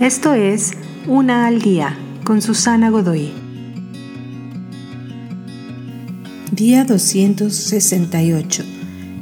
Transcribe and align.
Esto 0.00 0.34
es 0.34 0.72
Una 1.06 1.46
al 1.46 1.62
día 1.62 1.96
con 2.22 2.42
Susana 2.42 2.90
Godoy. 2.90 3.32
Día 6.52 6.84
268. 6.84 8.62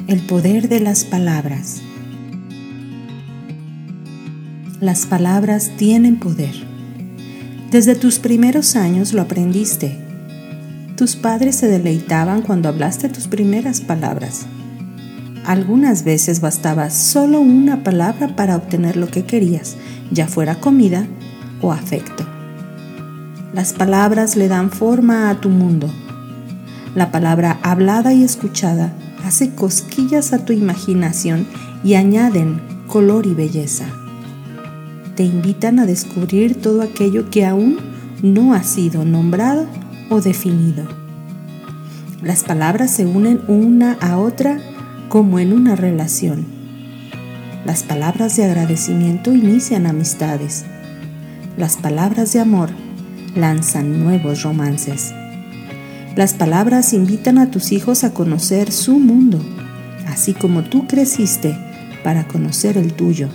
El 0.08 0.20
poder 0.22 0.68
de 0.68 0.80
las 0.80 1.04
palabras. 1.04 1.80
Las 4.80 5.06
palabras 5.06 5.70
tienen 5.76 6.18
poder. 6.18 6.54
Desde 7.70 7.94
tus 7.94 8.18
primeros 8.18 8.74
años 8.74 9.12
lo 9.12 9.22
aprendiste. 9.22 9.96
Tus 10.96 11.14
padres 11.14 11.54
se 11.54 11.68
deleitaban 11.68 12.42
cuando 12.42 12.68
hablaste 12.68 13.08
tus 13.08 13.28
primeras 13.28 13.80
palabras. 13.80 14.46
Algunas 15.44 16.04
veces 16.04 16.40
bastaba 16.40 16.88
solo 16.88 17.40
una 17.40 17.82
palabra 17.82 18.34
para 18.34 18.56
obtener 18.56 18.96
lo 18.96 19.08
que 19.08 19.24
querías, 19.24 19.76
ya 20.10 20.26
fuera 20.26 20.58
comida 20.58 21.06
o 21.60 21.70
afecto. 21.70 22.24
Las 23.52 23.74
palabras 23.74 24.36
le 24.36 24.48
dan 24.48 24.70
forma 24.70 25.28
a 25.28 25.40
tu 25.40 25.50
mundo. 25.50 25.90
La 26.94 27.12
palabra 27.12 27.58
hablada 27.62 28.14
y 28.14 28.24
escuchada 28.24 28.94
hace 29.24 29.54
cosquillas 29.54 30.32
a 30.32 30.44
tu 30.44 30.52
imaginación 30.52 31.46
y 31.84 31.94
añaden 31.94 32.60
color 32.86 33.26
y 33.26 33.34
belleza. 33.34 33.84
Te 35.14 35.24
invitan 35.24 35.78
a 35.78 35.86
descubrir 35.86 36.60
todo 36.60 36.80
aquello 36.80 37.30
que 37.30 37.44
aún 37.44 37.78
no 38.22 38.54
ha 38.54 38.62
sido 38.62 39.04
nombrado 39.04 39.66
o 40.08 40.20
definido. 40.20 40.84
Las 42.22 42.42
palabras 42.44 42.90
se 42.90 43.04
unen 43.04 43.42
una 43.46 43.98
a 44.00 44.16
otra 44.16 44.58
como 45.14 45.38
en 45.38 45.52
una 45.52 45.76
relación. 45.76 46.44
Las 47.64 47.84
palabras 47.84 48.34
de 48.34 48.46
agradecimiento 48.46 49.32
inician 49.32 49.86
amistades. 49.86 50.64
Las 51.56 51.76
palabras 51.76 52.32
de 52.32 52.40
amor 52.40 52.70
lanzan 53.36 54.02
nuevos 54.02 54.42
romances. 54.42 55.12
Las 56.16 56.34
palabras 56.34 56.92
invitan 56.92 57.38
a 57.38 57.52
tus 57.52 57.70
hijos 57.70 58.02
a 58.02 58.12
conocer 58.12 58.72
su 58.72 58.98
mundo, 58.98 59.40
así 60.08 60.34
como 60.34 60.64
tú 60.64 60.88
creciste 60.88 61.56
para 62.02 62.26
conocer 62.26 62.76
el 62.76 62.92
tuyo. 62.92 63.28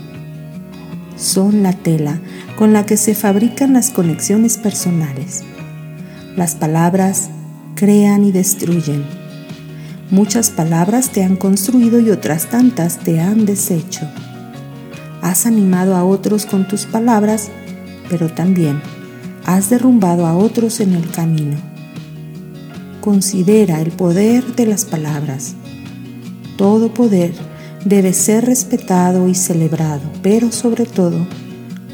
Son 1.15 1.63
la 1.63 1.71
tela 1.71 2.19
con 2.57 2.73
la 2.73 2.85
que 2.85 2.97
se 2.97 3.15
fabrican 3.15 3.71
las 3.71 3.89
conexiones 3.89 4.57
personales. 4.57 5.45
Las 6.35 6.55
palabras 6.55 7.29
crean 7.75 8.25
y 8.25 8.33
destruyen 8.33 9.18
Muchas 10.11 10.49
palabras 10.49 11.11
te 11.11 11.23
han 11.23 11.35
construido 11.35 11.99
y 11.99 12.09
otras 12.09 12.47
tantas 12.47 12.97
te 12.97 13.19
han 13.19 13.45
deshecho. 13.45 14.07
Has 15.21 15.45
animado 15.45 15.95
a 15.95 16.03
otros 16.03 16.47
con 16.47 16.67
tus 16.67 16.87
palabras, 16.87 17.49
pero 18.09 18.27
también 18.27 18.81
has 19.45 19.69
derrumbado 19.69 20.25
a 20.25 20.35
otros 20.35 20.79
en 20.79 20.95
el 20.95 21.11
camino. 21.11 21.57
Considera 23.01 23.81
el 23.81 23.91
poder 23.91 24.55
de 24.55 24.65
las 24.65 24.83
palabras. 24.83 25.53
Todo 26.57 26.91
poder 26.91 27.33
debe 27.85 28.13
ser 28.13 28.45
respetado 28.45 29.27
y 29.27 29.35
celebrado, 29.35 30.09
pero 30.23 30.51
sobre 30.51 30.85
todo 30.85 31.19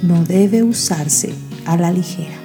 no 0.04 0.24
debe 0.24 0.64
usarse 0.64 1.34
a 1.66 1.76
la 1.76 1.92
ligera. 1.92 2.45